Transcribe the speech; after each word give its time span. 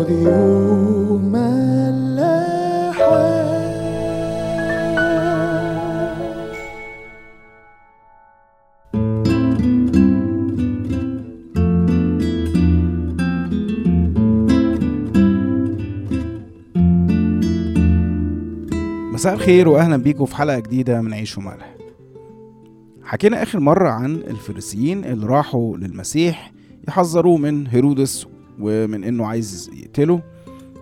مساء 0.00 0.08
الخير 19.34 19.68
واهلا 19.68 19.96
بيكم 19.96 20.24
في 20.24 20.36
حلقة 20.36 20.58
جديدة 20.58 21.00
من 21.00 21.14
عيش 21.14 21.38
وملح. 21.38 21.74
حكينا 23.02 23.42
آخر 23.42 23.60
مرة 23.60 23.88
عن 23.88 24.14
الفريسيين 24.14 25.04
اللي 25.04 25.26
راحوا 25.26 25.76
للمسيح 25.76 26.52
يحذروه 26.88 27.36
من 27.36 27.66
هيرودس 27.66 28.26
ومن 28.60 29.04
إنه 29.04 29.26
عايز 29.26 29.70
يقتله. 29.74 30.22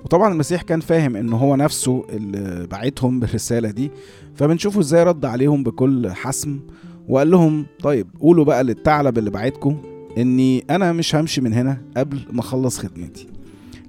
وطبعا 0.05 0.33
المسيح 0.33 0.63
كان 0.63 0.81
فاهم 0.81 1.17
إن 1.17 1.33
هو 1.33 1.57
نفسه 1.57 2.05
اللي 2.11 2.67
بعتهم 2.71 3.21
بالرسالة 3.21 3.71
دي 3.71 3.91
فبنشوفه 4.35 4.81
إزاي 4.81 5.03
رد 5.05 5.25
عليهم 5.25 5.63
بكل 5.63 6.11
حسم 6.11 6.61
وقال 7.09 7.31
لهم 7.31 7.67
طيب 7.83 8.07
قولوا 8.21 8.45
بقى 8.45 8.65
للثعلب 8.65 9.19
اللي 9.19 9.31
بعتكم 9.31 9.77
إني 10.19 10.65
أنا 10.71 10.93
مش 10.93 11.15
همشي 11.15 11.41
من 11.41 11.53
هنا 11.53 11.83
قبل 11.97 12.19
ما 12.33 12.41
أخلص 12.41 12.79
خدمتي. 12.79 13.27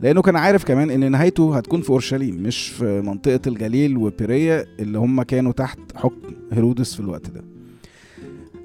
لأنه 0.02 0.21
كان 0.21 0.35
عارف 0.35 0.63
كمان 0.66 0.90
إن 0.91 1.12
نهايته 1.12 1.58
هتكون 1.58 1.82
في 1.82 1.90
أورشليم 1.90 2.35
مش 2.44 2.68
في 2.70 3.02
منطقة 3.02 3.40
الجليل 3.48 3.98
وبيرية 3.98 4.66
اللي 4.80 4.99
هم 4.99 5.21
كانوا 5.21 5.52
تحت 5.52 5.80
حكم 5.96 6.32
هيرودس 6.52 6.94
في 6.94 6.99
الوقت 6.99 7.30
ده. 7.30 7.44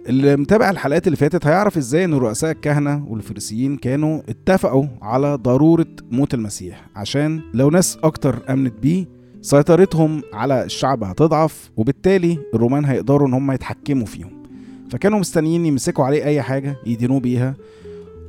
اللي 0.09 0.37
متابع 0.37 0.71
الحلقات 0.71 1.07
اللي 1.07 1.17
فاتت 1.17 1.47
هيعرف 1.47 1.77
إزاي 1.77 2.05
ان 2.05 2.15
رؤساء 2.15 2.51
الكهنة 2.51 3.05
والفريسيين 3.09 3.77
كانوا 3.77 4.23
اتفقوا 4.29 4.87
على 5.03 5.35
ضرورة 5.35 5.87
موت 6.11 6.35
المسيح. 6.35 6.87
عشان 6.97 7.41
لو 7.55 7.71
ناس 7.71 7.99
أكتر 8.03 8.43
امنت 8.51 8.75
بيه 8.83 9.07
سيطرتهم 9.43 10.23
على 10.33 10.65
الشعب 10.65 11.05
هتضعف 11.05 11.71
وبالتالي 11.77 12.39
الرومان 12.55 12.85
هيقدروا 12.85 13.29
ان 13.29 13.35
هم 13.35 13.53
يتحكموا 13.53 14.07
فيهم. 14.07 14.31
فكانوا 14.91 15.19
مستنيين 15.19 15.67
يمسكوا 15.67 16.05
عليه 16.05 16.25
اي 16.25 16.43
حاجة 16.43 16.77
يدينوه 16.87 17.21
بيها 17.21 17.55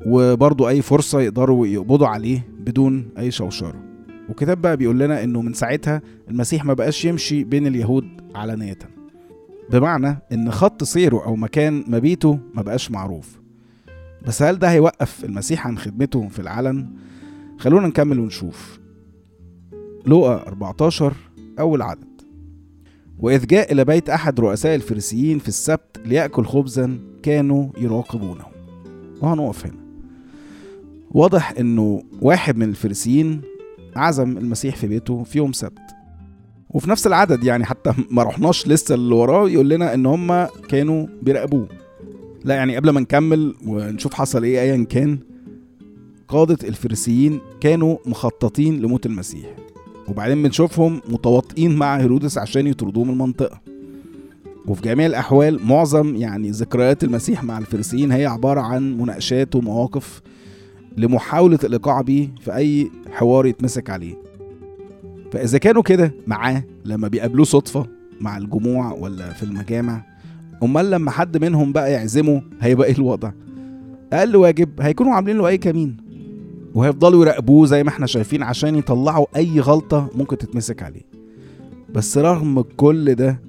وبرضه 0.08 0.70
اي 0.70 0.82
فرصة 0.82 1.22
يقدروا 1.22 1.68
يقبضوا 1.68 2.08
عليه 2.08 2.48
بدون 2.60 3.08
اي 3.18 3.32
شوشره 3.32 3.76
وكتاب 4.30 4.62
بقى 4.62 4.78
بيقول 4.78 5.00
لنا 5.00 5.24
انه 5.24 5.42
من 5.42 5.54
ساعتها 5.54 6.02
المسيح 6.30 6.66
ما 6.66 6.74
بقاش 6.74 7.06
يمشي 7.06 7.44
بين 7.44 7.68
اليهود 7.68 8.06
علانية. 8.36 8.78
بمعنى 9.72 10.18
إن 10.32 10.52
خط 10.52 10.84
سيره 10.84 11.26
أو 11.26 11.36
مكان 11.36 11.84
مبيته 11.88 12.40
ما 12.54 12.62
بقاش 12.62 12.92
معروف. 12.92 13.40
بس 14.28 14.42
هل 14.42 14.60
ده 14.60 14.72
هيوقف 14.72 15.26
المسيح 15.26 15.68
عن 15.68 15.78
خدمته 15.78 16.28
في 16.28 16.40
العلن؟ 16.40 16.90
خلونا 17.58 17.88
نكمل 17.88 18.20
ونشوف. 18.20 18.80
لوقا 20.06 20.48
14 20.48 21.14
أول 21.60 21.82
عدد. 21.82 22.22
وإذ 23.20 23.46
جاء 23.48 23.72
إلى 23.72 23.86
بيت 23.86 24.10
أحد 24.10 24.40
رؤساء 24.40 24.76
الفريسيين 24.76 25.40
في 25.40 25.48
السبت 25.48 26.02
ليأكل 26.06 26.46
خبزا 26.46 27.00
كانوا 27.24 27.70
يراقبونه. 27.78 28.46
وهنقف 29.22 29.66
هنا. 29.66 29.86
واضح 31.12 31.54
إنه 31.60 32.04
واحد 32.22 32.58
من 32.58 32.70
الفريسيين 32.70 33.42
عزم 33.96 34.38
المسيح 34.38 34.76
في 34.76 34.88
بيته 34.88 35.24
في 35.24 35.38
يوم 35.38 35.54
سبت. 35.54 35.95
وفي 36.76 36.90
نفس 36.90 37.08
العدد 37.08 37.44
يعني 37.44 37.66
حتى 37.66 37.94
ما 38.12 38.24
رحناش 38.24 38.68
لسه 38.68 38.96
اللي 38.96 39.16
وراه 39.16 39.50
يقول 39.50 39.70
لنا 39.70 39.94
إن 39.94 40.06
هم 40.06 40.46
كانوا 40.46 41.08
بيراقبوه. 41.22 41.68
لا 42.44 42.56
يعني 42.56 42.76
قبل 42.76 42.90
ما 42.90 43.00
نكمل 43.00 43.56
ونشوف 43.68 44.14
حصل 44.14 44.44
إيه 44.44 44.62
ايا 44.62 44.84
كان 44.84 45.20
قادة 46.28 46.58
الفريسيين 46.68 47.40
كانوا 47.62 47.98
مخططين 48.06 48.82
لموت 48.82 49.06
المسيح. 49.06 49.46
وبعدين 50.08 50.44
بنشوفهم 50.44 51.02
متواطئين 51.10 51.76
مع 51.76 51.98
هيرودس 51.98 52.38
عشان 52.38 52.68
يطردوه 52.68 53.04
من 53.04 53.10
المنطقة. 53.10 53.62
وفي 54.68 54.82
جميع 54.82 55.06
الأحوال 55.06 55.68
معظم 55.68 56.16
يعني 56.16 56.52
ذكريات 56.52 57.04
المسيح 57.04 57.44
مع 57.44 57.58
الفريسيين 57.58 58.12
هي 58.12 58.26
عبارة 58.26 58.62
عن 58.62 58.98
مناقشات 58.98 59.56
ومواقف 59.56 60.22
لمحاولة 60.98 61.60
الإيقاع 61.64 62.02
بيه 62.02 62.30
في 62.42 62.56
أي 62.56 62.92
حوار 63.12 63.46
يتمسك 63.46 63.90
عليه. 63.90 64.35
فإذا 65.32 65.58
كانوا 65.58 65.82
كده 65.82 66.14
معاه 66.28 66.64
لما 66.86 67.08
بيقابلوه 67.08 67.46
صدفة 67.46 67.86
مع 68.22 68.38
الجموع 68.38 68.92
ولا 68.94 69.34
في 69.34 69.44
المجامع 69.44 70.02
أمال 70.64 70.92
لما 70.92 71.12
حد 71.12 71.38
منهم 71.38 71.72
بقى 71.72 71.92
يعزمه 71.92 72.42
هيبقى 72.62 72.88
إيه 72.88 72.96
الوضع؟ 72.96 73.32
أقل 74.14 74.36
واجب 74.36 74.82
هيكونوا 74.82 75.14
عاملين 75.14 75.38
له 75.38 75.48
أي 75.48 75.58
كمين؟ 75.58 75.98
وهيفضلوا 76.76 77.22
يراقبوه 77.26 77.66
زي 77.66 77.84
ما 77.84 77.90
إحنا 77.90 78.06
شايفين 78.06 78.44
عشان 78.44 78.76
يطلعوا 78.76 79.26
أي 79.36 79.60
غلطة 79.60 80.10
ممكن 80.16 80.38
تتمسك 80.38 80.84
عليه. 80.84 81.02
بس 81.94 82.18
رغم 82.18 82.62
كل 82.62 83.16
ده 83.16 83.40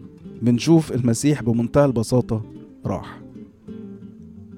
بنشوف 0.43 0.93
المسيح 0.93 1.43
بمنتهى 1.43 1.85
البساطة 1.85 2.43
راح. 2.87 3.21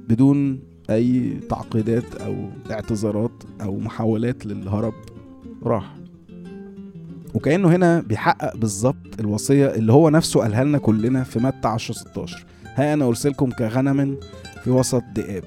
بدون 0.09 0.61
أي 0.91 1.33
تعقيدات 1.51 2.15
أو 2.15 2.35
اعتذارات 2.71 3.33
أو 3.63 3.77
محاولات 3.79 4.47
للهرب 4.47 4.95
راح. 5.63 5.98
وكأنه 7.35 7.69
هنا 7.69 8.01
بيحقق 8.01 8.57
بالظبط 8.57 9.21
الوصية 9.21 9.67
اللي 9.67 9.93
هو 9.93 10.09
نفسه 10.11 10.41
قالها 10.41 10.65
لنا 10.65 10.79
كلنا 10.79 11.25
في 11.25 11.39
متى 11.39 11.69
10 11.69 11.95
16 11.95 12.47
ها 12.75 12.95
أنا 12.95 13.05
أرسلكم 13.09 13.51
كغنم 13.51 14.17
في 14.65 14.71
وسط 14.71 15.03
ذئاب 15.15 15.45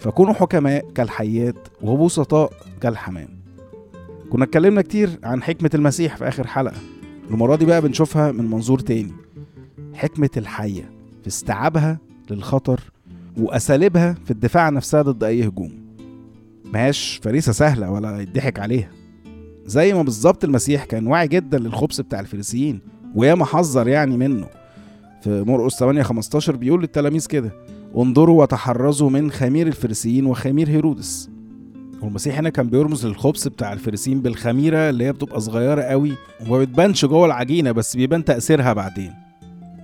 فكونوا 0.00 0.34
حكماء 0.34 0.90
كالحيات 0.94 1.54
وبسطاء 1.82 2.52
كالحمام. 2.80 3.28
كنا 4.30 4.44
اتكلمنا 4.44 4.82
كتير 4.82 5.10
عن 5.24 5.42
حكمة 5.42 5.70
المسيح 5.74 6.16
في 6.16 6.28
آخر 6.28 6.46
حلقة. 6.46 6.76
المرة 7.30 7.56
دي 7.56 7.64
بقى 7.64 7.82
بنشوفها 7.82 8.32
من 8.32 8.50
منظور 8.50 8.78
تاني. 8.78 9.12
حكمة 9.94 10.30
الحية 10.36 10.90
في 11.22 11.28
استيعابها 11.28 11.98
للخطر 12.30 12.80
وأساليبها 13.36 14.14
في 14.24 14.30
الدفاع 14.30 14.62
عن 14.62 14.74
نفسها 14.74 15.02
ضد 15.02 15.24
أي 15.24 15.48
هجوم. 15.48 15.72
مهاش 16.64 17.20
فريسة 17.22 17.52
سهلة 17.52 17.90
ولا 17.90 18.20
يضحك 18.20 18.58
عليها. 18.58 18.90
زي 19.66 19.94
ما 19.94 20.02
بالظبط 20.02 20.44
المسيح 20.44 20.84
كان 20.84 21.06
واعي 21.06 21.28
جدا 21.28 21.58
للخبث 21.58 22.00
بتاع 22.00 22.20
الفريسيين 22.20 22.80
وياما 23.14 23.44
حذر 23.44 23.88
يعني 23.88 24.16
منه. 24.16 24.46
في 25.22 25.44
مرقس 25.46 25.78
8 25.78 26.02
15 26.02 26.56
بيقول 26.56 26.80
للتلاميذ 26.80 27.26
كده 27.26 27.50
انظروا 27.96 28.42
وتحرزوا 28.42 29.10
من 29.10 29.30
خمير 29.30 29.66
الفريسيين 29.66 30.26
وخمير 30.26 30.68
هيرودس. 30.68 31.30
والمسيح 32.02 32.38
هنا 32.38 32.48
كان 32.50 32.68
بيرمز 32.68 33.06
للخبز 33.06 33.48
بتاع 33.48 33.72
الفريسيين 33.72 34.20
بالخميرة 34.20 34.90
اللي 34.90 35.04
هي 35.04 35.12
بتبقى 35.12 35.40
صغيرة 35.40 35.82
قوي 35.82 36.12
وما 36.48 36.58
بتبانش 36.58 37.04
جوه 37.04 37.26
العجينة 37.26 37.72
بس 37.72 37.96
بيبان 37.96 38.24
تأثيرها 38.24 38.72
بعدين. 38.72 39.12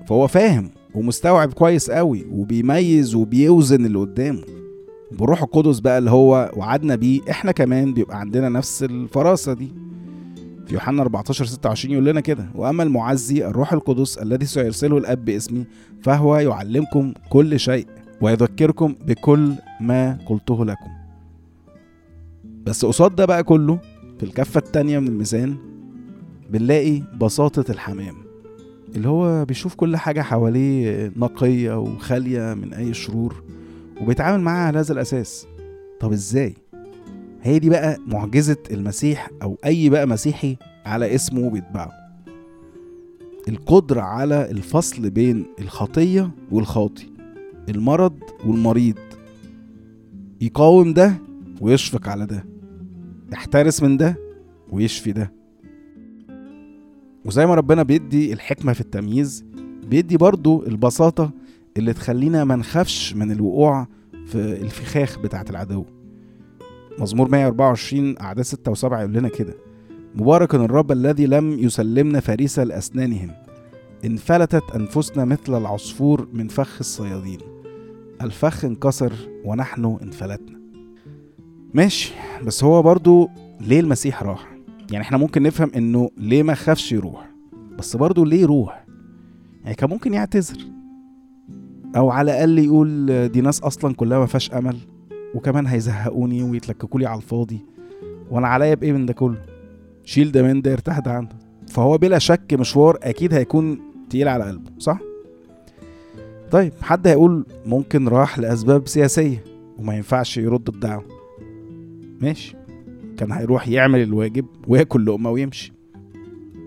فهو 0.08 0.26
فاهم 0.26 0.70
ومستوعب 0.94 1.52
كويس 1.52 1.90
قوي 1.90 2.26
وبيميز 2.30 3.14
وبيوزن 3.14 3.86
اللي 3.86 3.98
قدامه. 3.98 4.42
بروح 5.12 5.42
القدس 5.42 5.78
بقى 5.78 5.98
اللي 5.98 6.10
هو 6.10 6.50
وعدنا 6.56 6.96
بيه 6.96 7.20
إحنا 7.30 7.52
كمان 7.52 7.94
بيبقى 7.94 8.20
عندنا 8.20 8.48
نفس 8.48 8.82
الفراسة 8.82 9.52
دي. 9.52 9.72
في 10.66 10.74
يوحنا 10.74 11.02
14 11.02 11.44
26 11.44 11.92
يقول 11.92 12.04
لنا 12.06 12.20
كده 12.20 12.46
وأما 12.54 12.82
المعزي 12.82 13.46
الروح 13.46 13.72
القدس 13.72 14.18
الذي 14.18 14.46
سيرسله 14.46 14.98
الأب 14.98 15.24
باسمي 15.24 15.64
فهو 16.02 16.36
يعلمكم 16.36 17.12
كل 17.30 17.60
شيء 17.60 17.86
ويذكركم 18.20 18.94
بكل 19.06 19.52
ما 19.80 20.18
قلته 20.26 20.64
لكم. 20.64 20.90
بس 22.66 22.84
قصاد 22.84 23.16
ده 23.16 23.24
بقى 23.24 23.42
كله 23.44 23.78
في 24.18 24.22
الكفة 24.26 24.58
التانية 24.58 24.98
من 24.98 25.08
الميزان 25.08 25.56
بنلاقي 26.50 27.02
بساطة 27.20 27.70
الحمام 27.72 28.14
اللي 28.96 29.08
هو 29.08 29.44
بيشوف 29.44 29.74
كل 29.74 29.96
حاجة 29.96 30.20
حواليه 30.22 31.12
نقية 31.16 31.78
وخالية 31.80 32.54
من 32.54 32.74
أي 32.74 32.94
شرور. 32.94 33.42
وبيتعامل 34.00 34.42
معاها 34.44 34.66
على 34.66 34.78
هذا 34.78 34.92
الأساس. 34.92 35.46
طب 36.00 36.12
إزاي؟ 36.12 36.54
هي 37.42 37.58
دي 37.58 37.70
بقى 37.70 37.96
معجزة 38.06 38.56
المسيح 38.70 39.30
أو 39.42 39.58
أي 39.64 39.88
بقى 39.88 40.06
مسيحي 40.06 40.56
على 40.86 41.14
اسمه 41.14 41.50
بيتبعه. 41.50 41.90
القدرة 43.48 44.00
على 44.00 44.50
الفصل 44.50 45.10
بين 45.10 45.46
الخطية 45.58 46.30
والخاطي 46.50 47.06
المرض 47.68 48.18
والمريض. 48.46 48.98
يقاوم 50.40 50.92
ده 50.92 51.14
ويشفق 51.60 52.08
على 52.08 52.26
ده 52.26 52.44
يحترس 53.32 53.82
من 53.82 53.96
ده 53.96 54.16
ويشفي 54.72 55.12
ده. 55.12 55.32
وزي 57.24 57.46
ما 57.46 57.54
ربنا 57.54 57.82
بيدي 57.82 58.32
الحكمة 58.32 58.72
في 58.72 58.80
التمييز 58.80 59.44
بيدي 59.90 60.16
برضو 60.16 60.66
البساطة 60.66 61.30
اللي 61.76 61.92
تخلينا 61.92 62.44
ما 62.44 62.56
نخافش 62.56 63.14
من 63.14 63.32
الوقوع 63.32 63.86
في 64.26 64.36
الفخاخ 64.62 65.18
بتاعت 65.18 65.50
العدو. 65.50 65.84
مزمور 66.98 67.28
124 67.30 68.18
أعداد 68.20 68.44
6 68.44 68.74
و7 68.74 68.84
يقول 68.92 69.12
لنا 69.12 69.28
كده. 69.28 69.54
مبارك 70.14 70.54
الرب 70.54 70.92
الذي 70.92 71.26
لم 71.26 71.50
يسلمنا 71.58 72.20
فريسة 72.20 72.64
لأسنانهم 72.64 73.30
انفلتت 74.04 74.62
أنفسنا 74.74 75.24
مثل 75.24 75.58
العصفور 75.58 76.28
من 76.32 76.48
فخ 76.48 76.76
الصيادين. 76.80 77.38
الفخ 78.22 78.64
انكسر 78.64 79.12
ونحن 79.44 79.98
انفلتنا. 80.02 80.60
ماشي 81.74 82.12
بس 82.44 82.64
هو 82.64 82.82
برضو 82.82 83.30
ليه 83.60 83.80
المسيح 83.80 84.22
راح؟ 84.22 84.56
يعني 84.90 85.04
إحنا 85.04 85.18
ممكن 85.18 85.42
نفهم 85.42 85.70
إنه 85.76 86.10
ليه 86.16 86.42
ما 86.42 86.54
خافش 86.54 86.92
يروح 86.92 87.30
بس 87.78 87.96
برضه 87.96 88.26
ليه 88.26 88.40
يروح؟ 88.40 88.86
يعني 89.64 89.74
كان 89.74 89.90
ممكن 89.90 90.14
يعتذر. 90.14 90.79
أو 91.96 92.10
على 92.10 92.32
الأقل 92.32 92.58
يقول 92.58 93.28
دي 93.28 93.40
ناس 93.40 93.60
أصلا 93.60 93.94
كلها 93.94 94.18
ما 94.18 94.26
فيهاش 94.26 94.52
أمل 94.52 94.76
وكمان 95.34 95.66
هيزهقوني 95.66 96.42
ويتلككوا 96.42 97.00
لي 97.00 97.06
على 97.06 97.16
الفاضي 97.16 97.58
وأنا 98.30 98.48
عليا 98.48 98.74
بإيه 98.74 98.92
من 98.92 99.06
ده 99.06 99.12
كله؟ 99.12 99.38
شيل 100.04 100.32
ده 100.32 100.42
من 100.42 100.62
ده 100.62 100.72
ارتاح 100.72 100.98
ده 100.98 101.12
عنده. 101.12 101.36
فهو 101.68 101.98
بلا 101.98 102.18
شك 102.18 102.54
مشوار 102.54 102.98
أكيد 103.02 103.34
هيكون 103.34 103.80
تقيل 104.10 104.28
على 104.28 104.44
قلبه 104.44 104.70
صح؟ 104.78 104.98
طيب 106.50 106.72
حد 106.82 107.06
هيقول 107.06 107.46
ممكن 107.66 108.08
راح 108.08 108.38
لأسباب 108.38 108.88
سياسية 108.88 109.44
وما 109.78 109.96
ينفعش 109.96 110.36
يرد 110.38 110.68
الدعوه 110.68 111.04
ماشي. 112.20 112.56
كان 113.16 113.32
هيروح 113.32 113.68
يعمل 113.68 114.02
الواجب 114.02 114.46
وياكل 114.68 115.06
لقمة 115.06 115.30
ويمشي. 115.30 115.72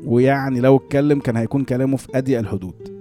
ويعني 0.05 0.59
لو 0.59 0.75
اتكلم 0.75 1.19
كان 1.19 1.35
هيكون 1.37 1.63
كلامه 1.63 1.97
في 1.97 2.07
أضيق 2.17 2.39
الحدود. 2.39 2.92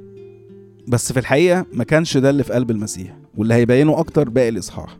بس 0.88 1.12
في 1.12 1.19
الحقيقة 1.20 1.67
ما 1.73 1.84
كانش 1.84 2.17
ده 2.17 2.31
اللي 2.31 2.44
في 2.44 2.52
قلب 2.52 2.70
المسيح 2.70 3.17
واللي 3.37 3.55
هيبينه 3.55 3.99
أكتر 3.99 4.29
باقي 4.29 4.49
الإصحاح. 4.49 4.96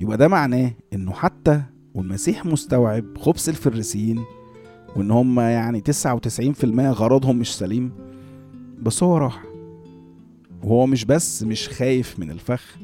يبقى 0.00 0.16
ده 0.16 0.28
معناه 0.28 0.72
إنه 0.92 1.12
حتى 1.12 1.62
والمسيح 1.94 2.46
مستوعب 2.46 3.18
خبث 3.18 3.48
الفريسيين 3.48 4.20
وإن 4.96 5.10
هم 5.10 5.40
يعني 5.40 5.82
99% 6.60 6.64
غرضهم 6.80 7.36
مش 7.36 7.56
سليم 7.56 7.90
بس 8.82 9.02
هو 9.02 9.16
راح. 9.18 9.42
وهو 10.62 10.86
مش 10.86 11.04
بس 11.04 11.42
مش 11.42 11.68
خايف 11.68 12.18
من 12.18 12.30
الفخ 12.30 12.76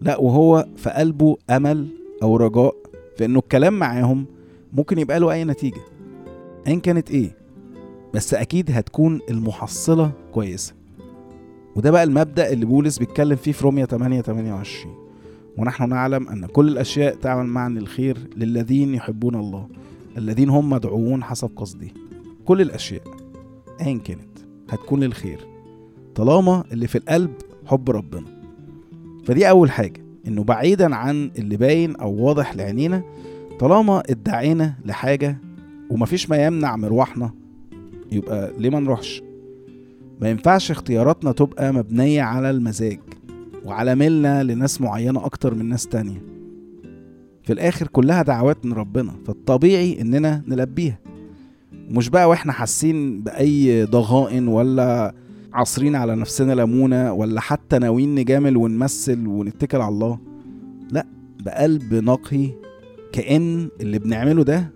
لا 0.00 0.16
وهو 0.16 0.66
في 0.76 0.90
قلبه 0.90 1.36
أمل 1.50 1.88
أو 2.22 2.36
رجاء 2.36 2.74
في 3.16 3.24
انه 3.24 3.38
الكلام 3.38 3.78
معاهم 3.78 4.26
ممكن 4.72 4.98
يبقى 4.98 5.20
له 5.20 5.32
أي 5.32 5.44
نتيجة 5.44 5.80
ايا 6.66 6.78
كانت 6.78 7.10
إيه 7.10 7.36
بس 8.14 8.34
أكيد 8.34 8.70
هتكون 8.70 9.20
المحصلة 9.30 10.12
كويسة. 10.32 10.77
وده 11.76 11.90
بقى 11.90 12.04
المبدأ 12.04 12.52
اللي 12.52 12.66
بولس 12.66 12.98
بيتكلم 12.98 13.36
فيه 13.36 13.52
في 13.52 13.64
روميا 13.64 13.86
8 13.86 14.20
28 14.20 14.94
ونحن 15.58 15.88
نعلم 15.88 16.28
أن 16.28 16.46
كل 16.46 16.68
الأشياء 16.68 17.14
تعمل 17.14 17.46
معا 17.46 17.68
للخير 17.68 18.18
للذين 18.36 18.94
يحبون 18.94 19.34
الله 19.34 19.68
الذين 20.18 20.48
هم 20.50 20.70
مدعوون 20.70 21.24
حسب 21.24 21.50
قصده 21.56 21.88
كل 22.44 22.60
الأشياء 22.60 23.02
ايا 23.80 23.98
كانت 23.98 24.38
هتكون 24.70 25.00
للخير 25.00 25.38
طالما 26.14 26.64
اللي 26.72 26.86
في 26.86 26.98
القلب 26.98 27.30
حب 27.66 27.90
ربنا. 27.90 28.24
فدي 29.24 29.48
أول 29.50 29.70
حاجة 29.70 30.00
إنه 30.26 30.44
بعيدا 30.44 30.94
عن 30.96 31.30
اللي 31.38 31.56
باين 31.56 31.96
أو 31.96 32.14
واضح 32.24 32.56
لعينينا 32.56 33.02
طالما 33.58 34.02
ادعينا 34.10 34.74
لحاجة 34.84 35.38
ومفيش 35.90 36.30
ما 36.30 36.46
يمنع 36.46 36.76
مروحنا 36.76 37.30
يبقى 38.12 38.52
ليه 38.58 38.70
ما 38.70 38.80
نروحش؟ 38.80 39.22
ما 40.20 40.30
ينفعش 40.30 40.70
اختياراتنا 40.70 41.32
تبقى 41.32 41.72
مبنية 41.72 42.22
على 42.22 42.50
المزاج 42.50 43.00
وعلى 43.64 43.94
ميلنا 43.94 44.42
لناس 44.44 44.80
معينة 44.80 45.24
أكتر 45.26 45.54
من 45.54 45.68
ناس 45.68 45.86
تانية. 45.86 46.22
في 47.42 47.52
الآخر 47.52 47.86
كلها 47.86 48.22
دعوات 48.22 48.66
من 48.66 48.72
ربنا 48.72 49.12
فالطبيعي 49.26 50.00
إننا 50.00 50.42
نلبيها. 50.46 50.98
مش 51.90 52.08
بقى 52.08 52.28
وإحنا 52.28 52.52
حاسين 52.52 53.20
بأي 53.20 53.84
ضغائن 53.84 54.48
ولا 54.48 55.14
عصرين 55.52 55.96
على 55.96 56.16
نفسنا 56.16 56.52
ليمونة 56.52 57.12
ولا 57.12 57.40
حتى 57.40 57.78
ناويين 57.78 58.14
نجامل 58.14 58.56
ونمثل 58.56 59.26
ونتكل 59.26 59.80
على 59.80 59.88
الله. 59.94 60.18
لا 60.90 61.06
بقلب 61.40 61.94
نقي 61.94 62.48
كأن 63.12 63.68
اللي 63.80 63.98
بنعمله 63.98 64.44
ده 64.44 64.72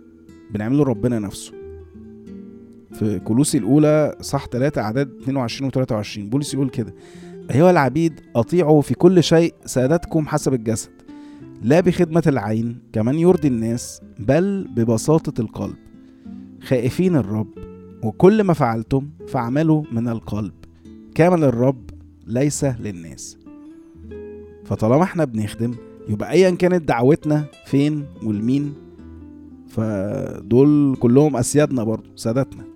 بنعمله 0.51 0.85
ربنا 0.85 1.19
نفسه. 1.19 1.62
في 2.93 3.19
كولوسي 3.19 3.59
الأولى 3.59 4.17
صح 4.21 4.47
3 4.47 4.81
أعداد 4.81 5.11
22 5.23 5.69
و 5.69 5.71
23 5.71 6.29
بولس 6.31 6.55
يقول 6.55 6.71
كده 6.71 6.95
أيها 7.51 7.71
العبيد 7.71 8.21
أطيعوا 8.37 8.83
في 8.83 8.95
كل 8.95 9.23
شيء 9.23 9.55
سادتكم 9.65 10.27
حسب 10.27 10.55
الجسد 10.55 10.91
لا 11.63 11.81
بخدمة 11.81 12.23
العين 12.27 12.79
كمن 12.93 13.15
يرضي 13.19 13.49
الناس 13.49 14.01
بل 14.19 14.69
ببساطة 14.77 15.41
القلب. 15.41 15.75
خائفين 16.63 17.17
الرب 17.17 17.49
وكل 18.03 18.43
ما 18.43 18.53
فعلتم 18.55 19.09
فاعملوا 19.29 19.85
من 19.93 20.09
القلب 20.09 20.53
كما 21.15 21.37
للرب 21.37 21.91
ليس 22.27 22.65
للناس. 22.65 23.39
فطالما 24.65 25.03
إحنا 25.03 25.25
بنخدم 25.25 25.75
يبقى 26.09 26.31
ايا 26.31 26.51
كانت 26.51 26.89
دعوتنا 26.89 27.45
فين 27.67 28.05
والمين 28.23 28.75
فدول 29.69 30.97
كلهم 31.01 31.37
أسيادنا 31.37 31.85
برضو 31.85 32.11
سادتنا. 32.17 32.72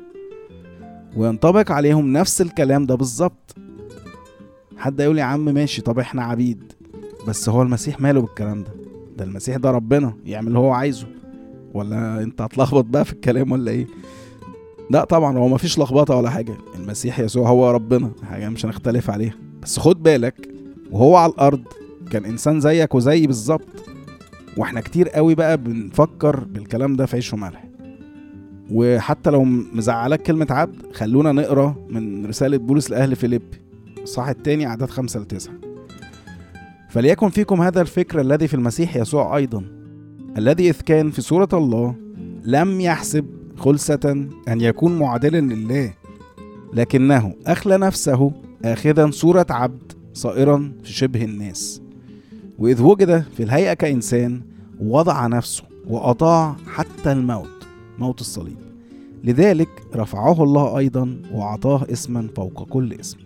وينطبق 1.16 1.72
عليهم 1.72 2.12
نفس 2.12 2.40
الكلام 2.40 2.86
ده 2.86 2.94
بالظبط. 2.94 3.54
حد 4.76 5.00
يقول 5.00 5.18
يا 5.18 5.24
عم 5.24 5.44
ماشي 5.44 5.82
طب 5.82 5.98
إحنا 5.98 6.22
عبيد. 6.24 6.72
بس 7.28 7.48
هو 7.48 7.62
المسيح 7.62 8.00
ماله 8.00 8.20
بالكلام 8.20 8.62
ده؟ 8.62 8.70
ده 9.16 9.24
المسيح 9.24 9.56
ده 9.56 9.70
ربنا 9.70 10.14
يعمل 10.24 10.48
اللي 10.48 10.58
هو 10.58 10.70
عايزه. 10.72 11.06
ولا 11.74 12.22
انت 12.22 12.40
هتلخبط 12.40 12.84
بقى 12.84 13.04
في 13.04 13.12
الكلام 13.12 13.52
ولا 13.52 13.70
إيه؟ 13.70 13.86
لا 14.90 15.04
طبعا 15.04 15.38
هو 15.38 15.48
مفيش 15.48 15.78
لخبطة 15.78 16.16
ولا 16.16 16.30
حاجة. 16.30 16.54
المسيح 16.74 17.20
يسوع 17.20 17.48
هو 17.48 17.70
ربنا 17.70 18.10
حاجة 18.30 18.48
مش 18.48 18.66
هنختلف 18.66 19.10
عليها. 19.10 19.34
بس 19.62 19.78
خد 19.78 20.02
بالك 20.02 20.48
وهو 20.90 21.16
على 21.16 21.32
الأرض 21.32 21.62
كان 22.10 22.24
إنسان 22.24 22.60
زيك 22.60 22.94
وزيي 22.94 23.26
بالظبط. 23.26 23.68
وإحنا 24.56 24.80
كتير 24.80 25.08
قوي 25.08 25.34
بقى 25.34 25.56
بنفكر 25.56 26.44
بالكلام 26.44 26.96
ده 26.96 27.06
في 27.06 27.16
عيش 27.16 27.32
وملح. 27.32 27.65
وحتى 28.70 29.30
لو 29.30 29.44
مزعلك 29.44 30.22
كلمة 30.22 30.46
عبد 30.50 30.76
خلونا 30.92 31.32
نقرأ 31.32 31.74
من 31.88 32.26
رسالة 32.26 32.56
بولس 32.56 32.90
لأهل 32.90 33.16
فيليب 33.16 33.42
الصح 34.02 34.28
التاني 34.28 34.66
أعداد 34.66 34.90
خمسة 34.90 35.20
لتسعة 35.20 35.54
فليكن 36.88 37.28
فيكم 37.28 37.60
هذا 37.62 37.80
الفكر 37.80 38.20
الذي 38.20 38.48
في 38.48 38.54
المسيح 38.54 38.96
يسوع 38.96 39.36
أيضا 39.36 39.64
الذي 40.38 40.70
إذ 40.70 40.80
كان 40.80 41.10
في 41.10 41.20
صورة 41.22 41.48
الله 41.52 41.94
لم 42.44 42.80
يحسب 42.80 43.26
خلسة 43.56 44.28
أن 44.48 44.60
يكون 44.60 44.98
معادلا 44.98 45.54
لله 45.54 45.94
لكنه 46.72 47.34
أخلى 47.46 47.78
نفسه 47.78 48.32
آخذا 48.64 49.10
صورة 49.10 49.46
عبد 49.50 49.92
صائرا 50.14 50.72
في 50.82 50.92
شبه 50.92 51.24
الناس. 51.24 51.82
وإذ 52.58 52.82
وجد 52.82 53.24
في 53.36 53.42
الهيئة 53.42 53.74
كإنسان 53.74 54.42
وضع 54.80 55.26
نفسه 55.26 55.64
وأطاع 55.86 56.56
حتى 56.66 57.12
الموت. 57.12 57.55
موت 57.98 58.20
الصليب. 58.20 58.56
لذلك 59.24 59.68
رفعه 59.94 60.42
الله 60.42 60.78
أيضا 60.78 61.22
وأعطاه 61.32 61.86
اسما 61.92 62.28
فوق 62.36 62.62
كل 62.68 62.92
اسم. 62.92 63.18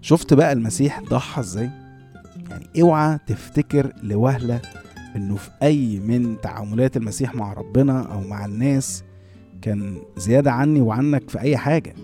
شفت 0.00 0.34
بقى 0.34 0.52
المسيح 0.52 1.02
ضحى 1.10 1.40
إزاي؟ 1.40 1.70
يعني 2.50 2.66
اوعى 2.82 3.18
تفتكر 3.26 3.92
لوهلة 4.02 4.60
إنه 5.16 5.36
في 5.36 5.50
أي 5.62 6.00
من 6.00 6.36
تعاملات 6.42 6.96
المسيح 6.96 7.34
مع 7.34 7.52
ربنا 7.52 8.02
أو 8.02 8.20
مع 8.20 8.44
الناس 8.44 9.04
كان 9.62 9.96
زيادة 10.16 10.52
عني 10.52 10.80
وعنك 10.80 11.30
في 11.30 11.40
أي 11.40 11.56
حاجة؟ 11.56 11.94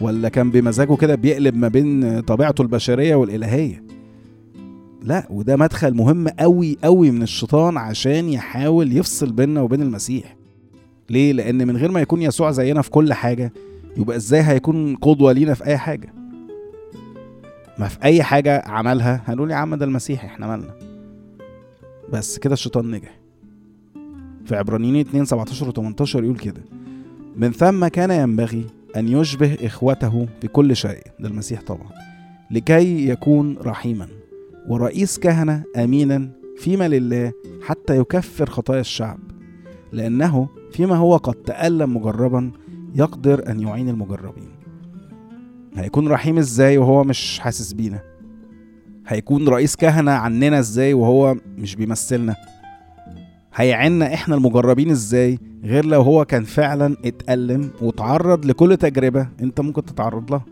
ولا 0.00 0.28
كان 0.28 0.50
بمزاجه 0.50 0.96
كده 0.96 1.14
بيقلب 1.14 1.54
ما 1.56 1.68
بين 1.68 2.20
طبيعته 2.20 2.62
البشرية 2.62 3.14
والإلهية؟ 3.14 3.85
لا 5.06 5.26
وده 5.30 5.56
مدخل 5.56 5.94
مهم 5.94 6.28
قوي 6.28 6.78
قوي 6.84 7.10
من 7.10 7.22
الشيطان 7.22 7.76
عشان 7.76 8.28
يحاول 8.28 8.96
يفصل 8.96 9.32
بيننا 9.32 9.60
وبين 9.60 9.82
المسيح. 9.82 10.36
ليه؟ 11.10 11.32
لأن 11.32 11.66
من 11.66 11.76
غير 11.76 11.90
ما 11.92 12.00
يكون 12.00 12.22
يسوع 12.22 12.50
زينا 12.50 12.82
في 12.82 12.90
كل 12.90 13.12
حاجة 13.12 13.52
يبقى 13.96 14.16
إزاي 14.16 14.42
هيكون 14.42 14.96
قدوة 14.96 15.32
لينا 15.32 15.54
في 15.54 15.64
أي 15.66 15.78
حاجة؟ 15.78 16.12
ما 17.78 17.88
في 17.88 17.98
أي 18.04 18.22
حاجة 18.22 18.62
عملها 18.66 19.22
هنقول 19.26 19.50
يا 19.50 19.56
عم 19.56 19.74
ده 19.74 19.84
المسيح 19.84 20.24
إحنا 20.24 20.46
مالنا 20.46 20.74
بس 22.12 22.38
كده 22.38 22.52
الشيطان 22.54 22.90
نجح. 22.90 23.18
في 24.44 24.56
عبرانيين 24.56 24.96
2 24.96 25.24
17 25.24 25.68
و 25.68 25.72
18 25.72 26.24
يقول 26.24 26.36
كده 26.38 26.60
من 27.36 27.52
ثم 27.52 27.86
كان 27.86 28.10
ينبغي 28.10 28.64
أن 28.96 29.08
يشبه 29.08 29.56
إخوته 29.62 30.26
في 30.40 30.48
كل 30.48 30.76
شيء. 30.76 31.02
ده 31.20 31.28
المسيح 31.28 31.62
طبعا. 31.62 31.88
لكي 32.50 33.08
يكون 33.08 33.56
رحيما. 33.58 34.08
ورئيس 34.68 35.18
كهنة 35.18 35.64
أمينا 35.76 36.30
فيما 36.56 36.88
لله 36.88 37.32
حتى 37.62 37.96
يكفر 37.98 38.50
خطايا 38.50 38.80
الشعب 38.80 39.18
لأنه 39.92 40.48
فيما 40.72 40.96
هو 40.96 41.16
قد 41.16 41.34
تألم 41.34 41.96
مجربا 41.96 42.50
يقدر 42.94 43.50
أن 43.50 43.60
يعين 43.60 43.88
المجربين. 43.88 44.48
هيكون 45.76 46.08
رحيم 46.08 46.38
إزاي 46.38 46.78
وهو 46.78 47.04
مش 47.04 47.38
حاسس 47.38 47.72
بينا؟ 47.72 48.00
هيكون 49.06 49.48
رئيس 49.48 49.76
كهنة 49.76 50.10
عننا 50.10 50.58
إزاي 50.58 50.94
وهو 50.94 51.36
مش 51.58 51.74
بيمثلنا؟ 51.76 52.36
هيعنا 53.54 54.14
إحنا 54.14 54.34
المجربين 54.34 54.90
إزاي 54.90 55.38
غير 55.64 55.84
لو 55.84 56.02
هو 56.02 56.24
كان 56.24 56.44
فعلا 56.44 56.96
اتألم 57.04 57.70
وتعرض 57.82 58.46
لكل 58.46 58.76
تجربة 58.76 59.28
أنت 59.42 59.60
ممكن 59.60 59.84
تتعرض 59.84 60.30
لها؟ 60.30 60.44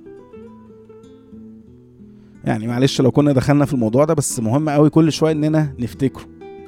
يعني 2.46 2.66
معلش 2.66 3.00
لو 3.00 3.10
كنا 3.10 3.32
دخلنا 3.32 3.64
في 3.64 3.74
الموضوع 3.74 4.04
ده 4.04 4.14
بس 4.14 4.40
مهم 4.40 4.68
قوي 4.68 4.90
كل 4.90 5.12
شوية 5.12 5.32
إننا 5.32 5.74
نفتكره. 5.78 6.24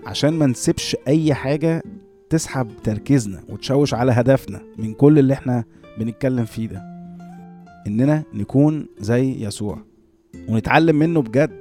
عشان 0.07 0.33
ما 0.35 0.47
نسيبش 0.47 0.97
أي 1.09 1.35
حاجة 1.35 1.83
تسحب 2.31 2.69
تركيزنا 2.85 3.41
وتشوش 3.49 3.95
على 3.95 4.13
هدفنا 4.13 4.61
من 4.79 4.93
كل 4.95 5.19
اللي 5.19 5.35
إحنا 5.35 5.65
بنتكلم 5.99 6.45
فيه 6.45 6.67
ده. 6.69 6.83
إننا 7.87 8.23
نكون 8.35 8.87
زي 8.99 9.45
يسوع 9.45 9.79
ونتعلم 10.49 10.97
منه 10.97 11.23
بجد 11.23 11.61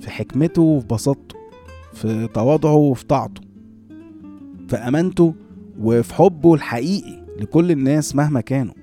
في 0.00 0.10
حكمته 0.10 0.62
وفي 0.62 0.86
بساطته 0.86 1.36
في 1.92 2.28
تواضعه 2.34 2.74
وفي 2.74 3.06
طاعته 3.06 3.40
في 4.68 4.76
أمانته 4.76 5.34
وفي 5.80 6.14
حبه 6.14 6.54
الحقيقي 6.54 7.24
لكل 7.40 7.70
الناس 7.70 8.16
مهما 8.16 8.40
كانوا. 8.40 8.74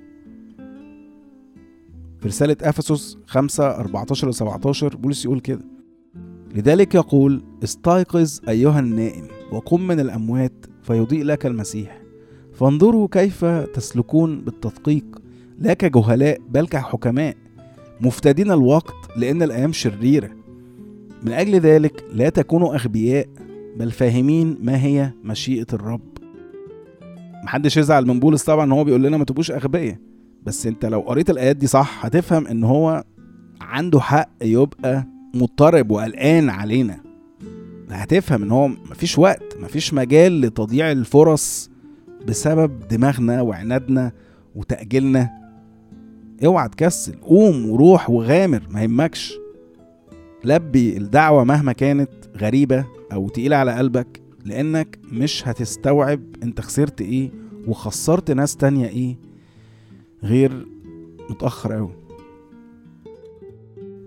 في 2.19 2.27
رسالة 2.27 2.57
أفسس 2.61 3.17
5 3.25 3.79
14 3.79 4.27
و 4.27 4.31
17 4.31 4.95
بولس 4.95 5.25
يقول 5.25 5.39
كده. 5.39 5.61
لذلك 6.55 6.95
يقول 6.95 7.43
استيقظ 7.63 8.39
أيها 8.49 8.79
النائم 8.79 9.27
وقم 9.51 9.87
من 9.87 9.99
الأموات 9.99 10.65
فيضيء 10.83 11.23
لك 11.23 11.45
المسيح. 11.45 12.01
فانظروا 12.53 13.07
كيف 13.11 13.45
تسلكون 13.45 14.41
بالتدقيق. 14.41 15.05
لا 15.59 15.73
كجهلاء 15.73 16.41
بل 16.49 16.67
كحكماء. 16.67 17.35
مفتدين 18.01 18.51
الوقت 18.51 18.95
لأن 19.17 19.43
الأيام 19.43 19.73
شريرة. 19.73 20.29
من 21.23 21.31
أجل 21.31 21.55
ذلك 21.55 22.05
لا 22.13 22.29
تكونوا 22.29 22.75
أغبياء 22.75 23.27
بل 23.77 23.91
فاهمين 23.91 24.57
ما 24.61 24.83
هي 24.83 25.11
مشيئة 25.23 25.67
الرب. 25.73 26.01
محدش 27.43 27.77
يزعل 27.77 28.07
من 28.07 28.19
بولس 28.19 28.43
طبعا 28.43 28.73
هو 28.73 28.83
بيقول 28.83 29.03
لنا 29.03 29.17
ما 29.17 29.25
تبقوش 29.25 29.51
أغبياء. 29.51 29.97
بس 30.45 30.67
انت 30.67 30.85
لو 30.85 30.99
قريت 30.99 31.29
الآيات 31.29 31.55
دي 31.55 31.67
صح 31.67 32.05
هتفهم 32.05 32.47
إن 32.47 32.63
هو 32.63 33.03
عنده 33.61 33.99
حق 33.99 34.29
يبقى 34.41 35.05
مضطرب 35.33 35.91
وقلقان 35.91 36.49
علينا. 36.49 36.99
هتفهم 37.89 38.43
إن 38.43 38.51
هو 38.51 38.67
مفيش 38.67 39.17
وقت 39.17 39.57
مفيش 39.59 39.93
مجال 39.93 40.41
لتضييع 40.41 40.91
الفرص 40.91 41.69
بسبب 42.27 42.87
دماغنا 42.87 43.41
وعنادنا 43.41 44.11
وتأجيلنا. 44.55 45.29
اوعى 46.45 46.69
تكسل 46.69 47.15
قوم 47.15 47.69
وروح 47.69 48.09
وغامر 48.09 48.63
ما 48.71 48.81
يهمكش. 48.83 49.33
لبي 50.43 50.97
الدعوة 50.97 51.43
مهما 51.43 51.71
كانت 51.71 52.09
غريبة 52.37 52.85
أو 53.13 53.29
تقيلة 53.29 53.55
على 53.55 53.73
قلبك 53.73 54.21
لأنك 54.45 54.99
مش 55.11 55.47
هتستوعب 55.47 56.21
أنت 56.43 56.61
خسرت 56.61 57.01
إيه 57.01 57.31
وخسرت 57.67 58.31
ناس 58.31 58.55
تانية 58.55 58.87
إيه 58.87 59.17
غير 60.23 60.67
متأخر 61.29 61.77
أوي. 61.77 61.91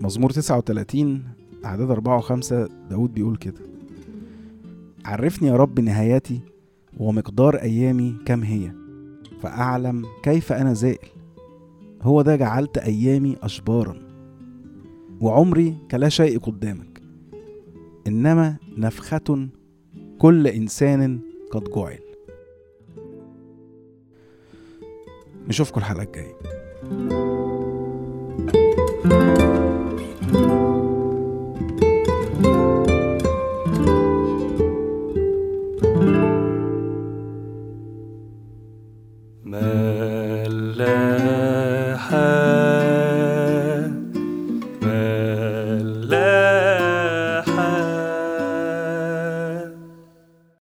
مزمور 0.00 0.30
39 0.30 1.22
أعداد 1.64 1.90
أربعة 1.90 2.16
وخمسة 2.16 2.68
داود 2.90 3.14
بيقول 3.14 3.36
كده. 3.36 3.60
عرفني 5.04 5.48
يا 5.48 5.56
رب 5.56 5.80
نهايتي 5.80 6.40
ومقدار 6.98 7.56
أيامي 7.56 8.16
كم 8.26 8.42
هي 8.42 8.72
فأعلم 9.40 10.04
كيف 10.22 10.52
أنا 10.52 10.72
زائل. 10.72 11.08
هو 12.02 12.22
ده 12.22 12.36
جعلت 12.36 12.78
أيامي 12.78 13.36
أشبارا 13.42 14.02
وعمري 15.20 15.76
كلا 15.90 16.08
شيء 16.08 16.38
قدامك 16.38 17.02
إنما 18.06 18.56
نفخة 18.78 19.48
كل 20.18 20.46
إنسان 20.46 21.20
قد 21.50 21.64
جعل. 21.64 22.11
نشوفكم 25.48 25.80
الحلقة 25.80 26.02
الجاية. 26.02 26.36